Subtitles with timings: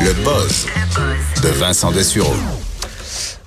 [0.00, 0.66] Le buzz
[1.42, 2.34] de Vincent Dessureau.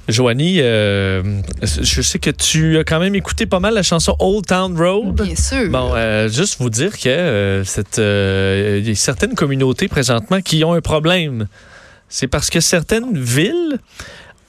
[0.07, 4.45] Joanie, euh, je sais que tu as quand même écouté pas mal la chanson Old
[4.45, 5.15] Town Road.
[5.21, 5.69] Bien sûr.
[5.69, 10.41] Bon, euh, juste vous dire que euh, cette, euh, il y a certaines communautés présentement
[10.41, 11.47] qui ont un problème.
[12.09, 13.79] C'est parce que certaines villes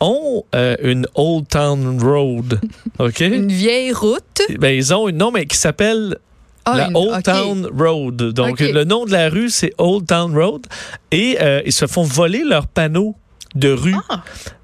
[0.01, 2.61] ont euh, une Old Town Road.
[2.99, 3.21] OK?
[3.21, 4.43] Une vieille route.
[4.59, 6.19] Ben, ils ont une nom, mais qui s'appelle
[6.67, 7.23] Ah, la une- Old.
[7.23, 8.17] Town Road.
[8.33, 10.67] Donc, le nom de la rue, c'est Old Town Road.
[11.11, 13.17] Et euh, ils se font voler leurs panneaux
[13.55, 13.95] de rue.
[14.09, 14.23] Ah.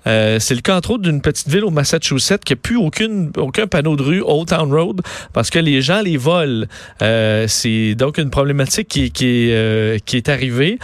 [0.08, 3.30] Euh, c'est le cas, entre autres, d'une petite ville au Massachusetts qui n'a plus aucune,
[3.36, 5.00] aucun panneau de rue Old Town Road
[5.32, 6.66] parce que les gens les volent.
[7.02, 10.78] Euh, c'est donc une problématique qui, qui, est, euh, qui est arrivée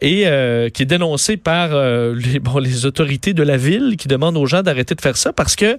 [0.00, 0.24] et
[0.74, 1.68] qui est dénoncée par
[2.14, 5.32] les, bon, les autorités de la ville qui demandent aux gens d'arrêter de faire ça
[5.32, 5.78] parce que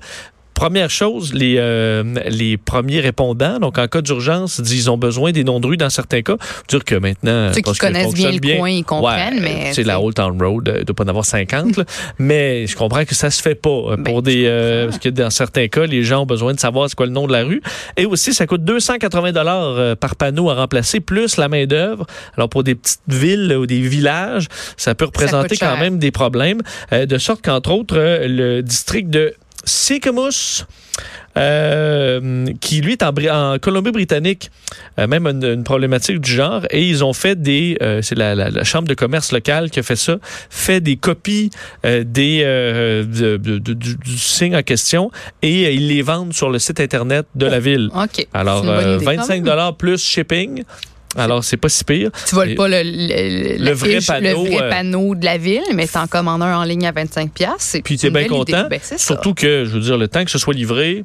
[0.55, 5.31] Première chose, les, euh, les premiers répondants, donc en cas d'urgence, disent ils ont besoin
[5.31, 6.37] des noms de rue dans certains cas.
[6.67, 9.99] Dire que maintenant, Ceux qui connaissent bien le coin, ils comprennent, Ouais, mais, c'est la.
[9.99, 11.85] Old Town Road, euh, il doit pas en avoir 50, là.
[12.19, 14.99] mais je comprends que ça se fait pas euh, pour Ben, des je euh, parce
[14.99, 17.31] que dans certains cas, les gens ont besoin de savoir c'est quoi le nom de
[17.31, 17.61] la rue
[17.97, 22.05] et aussi ça coûte 280 dollars euh, par panneau à remplacer plus la main d'œuvre.
[22.37, 24.47] Alors pour des petites villes ou des villages,
[24.77, 25.71] ça peut représenter cher.
[25.71, 26.61] quand même des problèmes
[26.93, 29.33] euh, de sorte qu'entre autres le district de
[29.65, 30.63] Sycamus
[31.37, 34.49] euh, qui lui est en, Bri- en Colombie-Britannique,
[34.99, 38.35] euh, même une, une problématique du genre, et ils ont fait des, euh, c'est la,
[38.35, 40.17] la- la chambre de commerce locale qui a fait ça,
[40.49, 41.49] fait des copies
[41.85, 46.01] euh, des euh, de- de- de- du, du signe en question et euh, ils les
[46.01, 47.89] vendent sur le site internet de la ville.
[47.93, 48.27] OK.
[48.33, 49.05] Alors C'est une bonne euh, idée.
[49.17, 50.63] 25 dollars plus shipping.
[51.15, 52.11] Alors c'est pas si pire.
[52.27, 55.63] Tu voles pas le, le, Le vrai panneau, le vrai euh, panneau de la ville,
[55.73, 57.29] mais t'en commandes un en ligne à 25$.
[57.29, 57.77] piastres.
[57.83, 58.67] Puis c'est t'es une bien content.
[58.69, 58.79] Ben.
[58.97, 61.03] Surtout que je veux dire le temps que ce soit livré,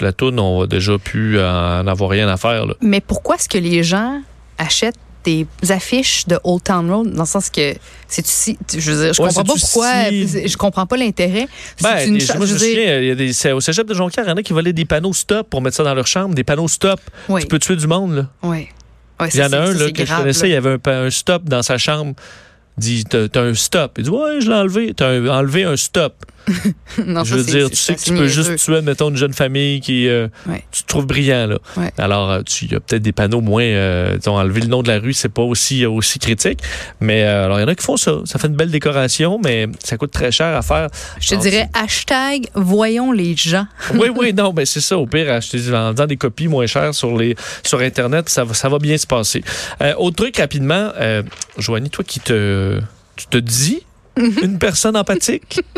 [0.00, 2.74] la toune on va déjà plus en avoir rien à faire là.
[2.80, 4.20] Mais pourquoi est-ce que les gens
[4.58, 7.74] achètent des affiches de Old Town Road dans le sens que
[8.06, 11.46] c'est si je veux dire je Ouais, comprends pas pourquoi si- je comprends pas l'intérêt
[11.82, 13.32] Ben, une des- cha- moi, je je me veux dire, souviens, il y a des,
[13.32, 15.60] c'est- au cégep de Jonquière, il y en a qui volaient des panneaux stop pour
[15.60, 17.00] mettre ça dans leur chambre, des panneaux stop.
[17.28, 18.26] oui, Tu peux tuer du monde, là.
[18.44, 18.68] oui.
[19.20, 20.48] Ouais, Il y en a un là, que je grave, connaissais, là.
[20.48, 22.14] il y avait un, un stop dans sa chambre.
[22.78, 23.94] Il dit, t'as un stop.
[23.98, 24.94] Il dit, ouais, je l'ai enlevé.
[24.94, 26.14] T'as enlevé un stop.
[27.06, 29.80] Non, je veux dire, tu sais que tu peux juste tuer, mettons, une jeune famille
[29.80, 30.64] qui, euh, Ouais.
[30.72, 31.58] tu te trouves brillant, là.
[31.76, 31.92] Ouais.
[31.98, 34.88] Alors, euh, il y a peut-être des panneaux moins, euh, disons, enlever le nom de
[34.88, 36.60] la rue, c'est pas aussi, aussi critique.
[37.00, 38.16] Mais, euh, alors, il y en a qui font ça.
[38.24, 40.88] Ça fait une belle décoration, mais ça coûte très cher à faire.
[41.20, 43.66] Je te dirais hashtag voyons les gens.
[43.94, 44.98] oui, oui, non, mais c'est ça.
[44.98, 48.54] Au pire, acheter en faisant des copies moins chères sur les sur Internet, ça va,
[48.54, 49.42] ça va bien se passer.
[49.82, 51.22] Euh, autre truc rapidement, euh,
[51.58, 52.80] Joanie, toi qui te
[53.16, 53.82] tu te dis.
[54.42, 55.60] une personne empathique?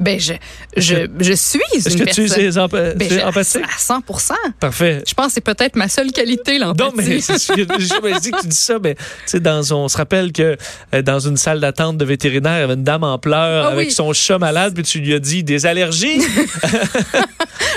[0.00, 0.34] Ben je
[0.76, 2.40] je, je suis Est-ce une que tu personne.
[2.40, 3.62] es Ben, tu es je- empathique?
[3.62, 5.02] à 100% Parfait.
[5.06, 7.08] Je pense que c'est peut-être ma seule qualité Non, l'empathie.
[7.08, 9.88] mais ce que- je me dis que tu dis ça, mais tu sais, dans, on
[9.88, 10.56] se rappelle que
[10.94, 13.72] euh, dans une salle d'attente de vétérinaire, il y avait une dame en pleurs Ah
[13.72, 13.94] avec oui.
[13.94, 16.20] son chat malade, puis tu lui as dit des allergies.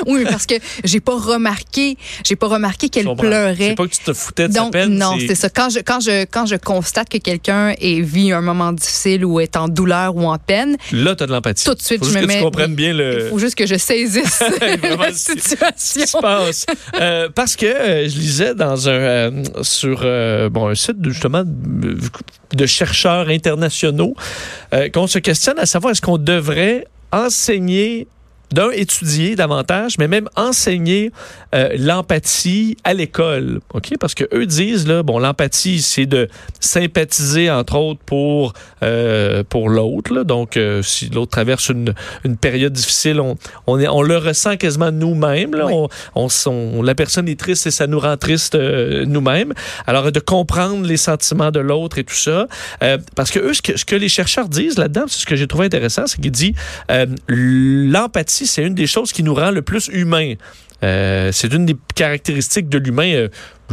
[0.07, 3.55] Oui, parce que j'ai pas remarqué, j'ai pas remarqué qu'elle pleurait.
[3.69, 4.97] C'est pas que tu te foutais de sa Donc peine.
[4.97, 5.49] non, c'est ça.
[5.49, 9.57] Quand je quand je quand je constate que quelqu'un vit un moment difficile ou est
[9.57, 11.63] en douleur ou en peine, Là, tu as de l'empathie.
[11.65, 12.65] tout de suite Faut je juste me que mets.
[12.67, 13.23] tu bien le.
[13.25, 14.77] Il faut juste que je saisisse la
[15.11, 16.19] qui se situation.
[16.21, 16.65] passe.
[16.99, 20.01] Euh, parce que euh, je lisais dans un euh, sur
[20.51, 21.97] bon un site justement de,
[22.53, 24.13] de chercheurs internationaux
[24.93, 28.07] qu'on se questionne à savoir est-ce qu'on devrait enseigner
[28.51, 31.11] d'un étudier davantage, mais même enseigner
[31.53, 33.93] euh, l'empathie à l'école, ok?
[33.99, 36.27] Parce que eux disent là, bon, l'empathie, c'est de
[36.59, 41.93] sympathiser entre autres pour euh, pour l'autre, donc euh, si l'autre traverse une,
[42.23, 43.37] une période difficile, on
[43.67, 45.67] on, est, on le ressent quasiment nous-mêmes, là.
[45.67, 45.87] Oui.
[46.15, 49.53] On, on, la personne est triste et ça nous rend triste euh, nous-mêmes.
[49.85, 52.47] Alors de comprendre les sentiments de l'autre et tout ça,
[53.15, 55.47] parce que eux, ce que, ce que les chercheurs disent là-dedans, c'est ce que j'ai
[55.47, 56.53] trouvé intéressant, c'est qu'ils disent
[57.27, 60.35] l'empathie c'est une des choses qui nous rend le plus humains.
[60.83, 63.11] Euh, c'est une des caractéristiques de l'humain.
[63.13, 63.27] Euh,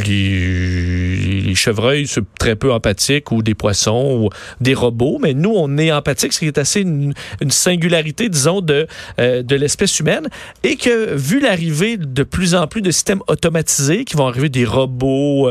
[0.05, 4.31] les, chevreuils sont très peu empathiques ou des poissons ou
[4.61, 7.15] des robots, mais nous, on est empathique, ce qui est assez une,
[7.49, 8.87] singularité, disons, de,
[9.19, 10.29] euh, de l'espèce humaine.
[10.65, 14.67] Et que, vu l'arrivée de plus en plus de systèmes automatisés, qui vont arriver des
[14.67, 15.51] robots,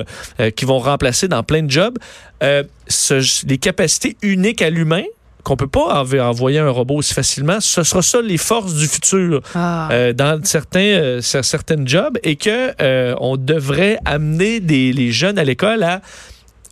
[0.56, 1.97] qui vont remplacer dans plein de jobs,
[2.41, 5.03] les capacités uniques à l'humain,
[5.45, 7.62] qu'on peut pas env- envoyer un robot aussi facilement.
[7.62, 9.88] Ce sera ça les forces du futur Ah.
[9.92, 15.39] euh, dans certains euh, certaines jobs et que euh, on devrait amener des, les jeunes
[15.39, 16.01] à l'école à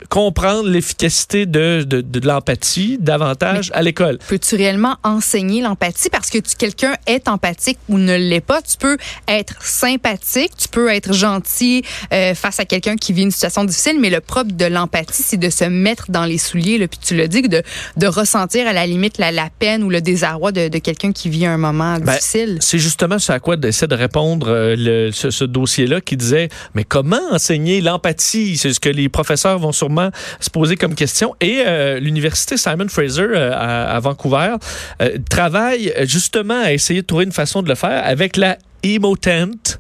[0.10, 4.20] comprendre l'efficacité de, de, de l'empathie davantage à l'école.
[4.28, 6.10] Peux-tu réellement enseigner l'empathie?
[6.10, 8.62] Parce que quelqu'un est empathique ou ne l'est pas.
[8.62, 8.98] Tu peux
[9.28, 14.00] être sympathique, tu peux être gentil euh, face à quelqu'un qui vit une situation difficile,
[14.00, 16.78] mais le propre de l'empathie, c'est de se mettre dans les souliers.
[16.78, 17.62] Là, puis tu l'as dit, de,
[17.98, 21.30] de ressentir à la limite la, la peine ou le désarroi de, de quelqu'un qui
[21.30, 22.58] vit un moment Ben, difficile.
[22.62, 26.50] C'est justement ce à quoi essaie de répondre euh, le- ce, ce dossier-là qui disait
[26.74, 28.58] mais comment enseigner l'empathie?
[28.58, 29.93] C'est ce que les professeurs vont sûrement
[30.40, 31.36] se poser comme question.
[31.42, 34.56] Et euh, l'université Simon Fraser euh, à, à Vancouver
[35.02, 39.80] euh, travaille justement à essayer de trouver une façon de le faire avec la emotent.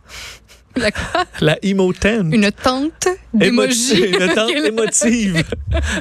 [0.75, 1.25] La quoi?
[1.41, 2.05] La emotent.
[2.31, 4.01] Une tente Émo- d'émoji.
[4.19, 5.43] Une tente émotive.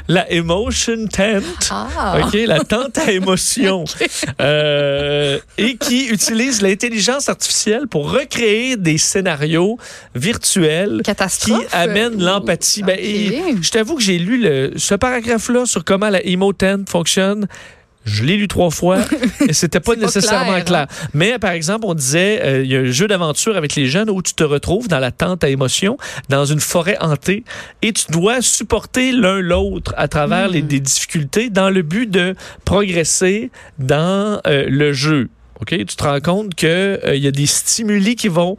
[0.09, 1.43] la emotion tent.
[1.71, 2.19] Ah.
[2.23, 3.85] OK, la tente à émotion.
[4.41, 9.79] Euh, et qui utilise l'intelligence artificielle pour recréer des scénarios
[10.15, 11.03] virtuels
[11.41, 12.83] qui amènent l'empathie.
[12.83, 17.47] Ben, je t'avoue que j'ai lu le- ce paragraphe-là sur comment la emotent fonctionne.
[18.04, 18.99] Je l'ai lu trois fois
[19.49, 20.87] et c'était pas nécessairement clair, clair.
[20.90, 21.08] hein?
[21.14, 24.10] Mais par exemple, on disait, euh, il y a un jeu d'aventure avec les jeunes
[24.10, 25.96] où tu te retrouves dans la tente à émotion,
[26.28, 27.44] dans une forêt hantée,
[27.82, 30.52] et tu dois supporter l'un l'autre à travers Hmm.
[30.52, 32.34] les, des difficultés dans le but de
[32.64, 35.28] progresser dans euh, le jeu.
[35.60, 38.56] Ok, Tu te rends compte qu'il y a des stimuli qui vont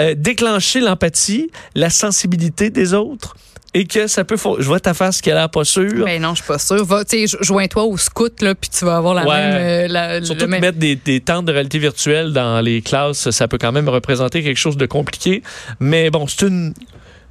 [0.00, 3.36] euh, déclencher l'empathie, la sensibilité des autres.
[3.78, 4.36] Et que ça peut.
[4.58, 6.04] Je vois ta face qui a l'air pas sûre.
[6.06, 6.84] Ben non, je suis pas sûre.
[6.84, 9.34] Va, tu sais, jo- joins-toi au scout, là, puis tu vas avoir la Ouais.
[9.36, 9.54] même.
[9.56, 12.80] euh, la- Surtout le que même- mettre des, des tentes de réalité virtuelle dans les
[12.80, 15.42] classes, ça peut quand même représenter quelque chose de compliqué.
[15.78, 16.72] Mais bon, c'est une,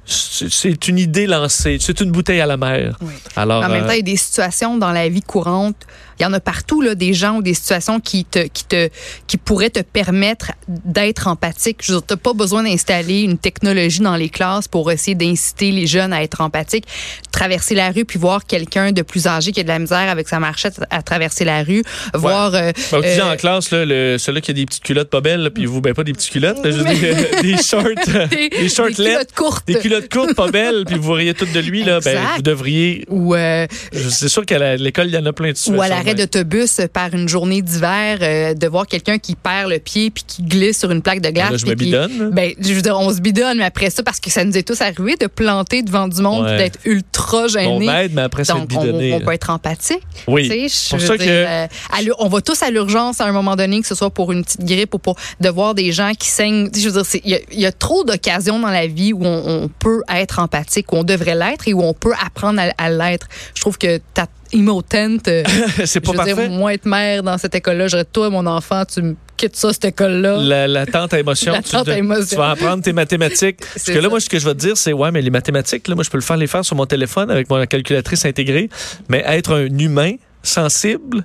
[0.04, 1.78] c'est une idée lancée.
[1.80, 2.96] C'est une bouteille à la mer.
[3.00, 3.12] Oui.
[3.34, 5.76] Alors, En même euh, temps, il y a des situations dans la vie courante.
[6.18, 8.88] Il y en a partout, là, des gens ou des situations qui te, qui te,
[9.26, 11.78] qui pourraient te permettre d'être empathique.
[11.82, 15.70] Je veux dire, t'as pas besoin d'installer une technologie dans les classes pour essayer d'inciter
[15.72, 16.86] les jeunes à être empathiques.
[17.32, 20.28] Traverser la rue puis voir quelqu'un de plus âgé qui a de la misère avec
[20.28, 21.82] sa marchette à traverser la rue,
[22.14, 22.54] voir.
[22.54, 25.50] euh, dis euh, en classe, là, le, celui qui a des petites culottes pas belles,
[25.54, 28.86] puis vous, ben pas des petites culottes, là, euh, des shorts, euh, des, des shorts
[28.88, 29.66] des culottes courtes.
[29.66, 33.04] des culottes courtes pas belles, puis vous riez toutes de lui, là, ben, vous devriez.
[33.08, 35.94] Ou, euh, je- C'est sûr qu'à l'école, il y en a plein de situations.
[36.10, 36.14] Ouais.
[36.14, 40.42] d'autobus par une journée d'hiver, euh, de voir quelqu'un qui perd le pied puis qui
[40.42, 41.50] glisse sur une plaque de glace.
[41.52, 42.30] Là, je me qui- bidonne.
[42.32, 44.62] Ben, je veux dire, on se bidonne, mais après ça, parce que ça nous est
[44.66, 46.58] tous arrivé de planter devant du monde, Ouais.
[46.58, 47.88] d'être ultra On gêné.
[47.88, 49.12] aide, mais après, Donc, on, bidonner.
[49.14, 50.02] on peut être empathique.
[50.26, 50.48] Oui.
[50.90, 53.80] Pour ça dire, que- euh, à on va tous à l'urgence à un moment donné,
[53.80, 56.70] que ce soit pour une petite grippe ou pour de voir des gens qui saignent.
[56.70, 58.86] Tu sais, Je veux dire, il y, a- il y a trop d'occasions dans la
[58.86, 62.12] vie où on, on peut être empathique, où on devrait l'être et où on peut
[62.24, 63.26] apprendre à, à l'être.
[63.54, 65.42] Je trouve que ta emotent, euh,
[65.84, 66.48] c'est je pas veux dire, parfait.
[66.48, 69.84] moi être mère dans cette école-là, j'aurais toi, mon enfant, tu me quittes ça, cette
[69.86, 70.38] école-là.
[70.38, 71.52] La, la tente à émotion.
[71.52, 72.26] La tu, tente à te- émotion.
[72.30, 73.58] tu vas apprendre tes mathématiques.
[73.74, 74.08] Parce que là, ça.
[74.08, 76.10] moi, ce que je vais te dire, c'est ouais, mais les mathématiques, là, moi, je
[76.10, 78.68] peux le faire les faire sur mon téléphone avec mon calculatrice intégrée.
[79.08, 80.12] Mais être un humain
[80.42, 81.24] sensible,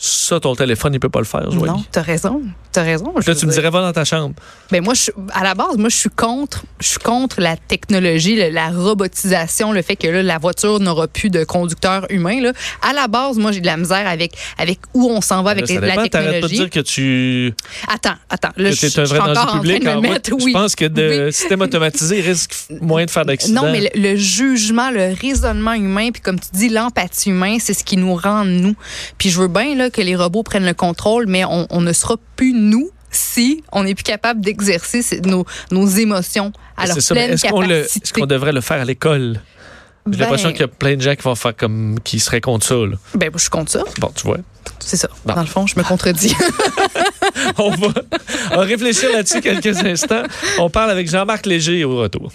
[0.00, 1.50] ça, ton téléphone, il peut pas le faire.
[1.50, 1.66] Joanie.
[1.66, 2.40] Non, t'as raison.
[2.70, 3.12] T'as raison.
[3.26, 4.34] Là, tu me dirais, va dans ta chambre.
[4.70, 8.36] Ben moi, je, à la base, moi, je suis contre, je suis contre la technologie,
[8.36, 12.40] le- la robotisation, le fait que là, la voiture n'aura plus de conducteur humain.
[12.40, 12.52] Là.
[12.88, 15.68] À la base, moi, j'ai de la misère avec, avec où on s'en va avec
[15.68, 15.94] Là, les- la.
[15.94, 16.54] T'arrêtes pas de technologie.
[16.56, 17.54] dire que tu
[17.88, 18.50] Attends, attends.
[18.56, 20.44] Là, que je, t'es un je suis vrai encore en train de me mettre, Je
[20.44, 20.52] oui.
[20.52, 21.32] pense que de Oui.
[21.32, 23.62] système automatisé risque moins de faire d'accidents.
[23.64, 27.74] Non, mais le, le jugement, le raisonnement humain, puis comme tu dis, l'empathie humaine, c'est
[27.74, 28.74] ce qui nous rend nous.
[29.16, 31.92] Puis je veux bien là, que les robots prennent le contrôle, mais on, on ne
[31.92, 37.14] sera plus nous si on n'est plus capable d'exercer nos, nos émotions à leur ça,
[37.14, 38.00] pleine Est-ce qu'on le- capacité.
[38.04, 39.40] est-ce qu'on devrait le faire à l'école?
[40.06, 42.40] J'ai Ben- l'impression qu'il y a plein de gens qui vont faire comme qui seraient
[42.40, 42.74] contre ça.
[42.74, 42.96] là.
[43.14, 43.82] Ben, je suis contre ça.
[43.98, 44.38] Bon, tu vois.
[44.80, 45.08] C'est ça.
[45.24, 45.34] Bon.
[45.34, 46.34] Dans le fond, je me contredis.
[47.58, 47.88] on va,
[48.52, 50.22] on va réfléchir là-dessus quelques instants.
[50.58, 52.30] On parle avec Jean-Marc Léger au retour.